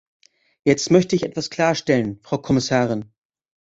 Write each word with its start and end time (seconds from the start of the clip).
Jetzt 0.65 0.89
möchte 0.89 1.15
ich 1.15 1.21
etwas 1.21 1.51
klarstellen, 1.51 2.19
Frau 2.23 2.39
Kommissarin. 2.39 3.11